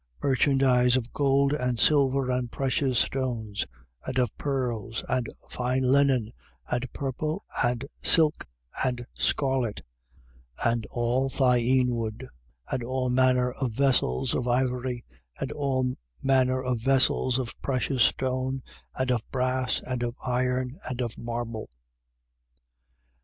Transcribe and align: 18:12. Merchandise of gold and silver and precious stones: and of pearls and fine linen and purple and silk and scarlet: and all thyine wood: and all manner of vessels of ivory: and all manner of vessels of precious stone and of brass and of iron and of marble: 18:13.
18:12. 0.23 0.29
Merchandise 0.31 0.97
of 0.97 1.13
gold 1.13 1.53
and 1.53 1.77
silver 1.79 2.31
and 2.31 2.51
precious 2.51 2.97
stones: 2.97 3.67
and 4.03 4.17
of 4.17 4.35
pearls 4.35 5.03
and 5.07 5.29
fine 5.47 5.83
linen 5.83 6.33
and 6.71 6.91
purple 6.91 7.45
and 7.63 7.85
silk 8.01 8.47
and 8.83 9.05
scarlet: 9.13 9.83
and 10.65 10.87
all 10.87 11.29
thyine 11.29 11.89
wood: 11.93 12.27
and 12.71 12.81
all 12.83 13.11
manner 13.11 13.51
of 13.51 13.73
vessels 13.73 14.33
of 14.33 14.47
ivory: 14.47 15.05
and 15.39 15.51
all 15.51 15.93
manner 16.23 16.63
of 16.63 16.79
vessels 16.79 17.37
of 17.37 17.53
precious 17.61 18.01
stone 18.01 18.63
and 18.95 19.11
of 19.11 19.21
brass 19.31 19.81
and 19.81 20.01
of 20.01 20.15
iron 20.25 20.77
and 20.89 20.99
of 21.01 21.15
marble: 21.15 21.69
18:13. 23.15 23.15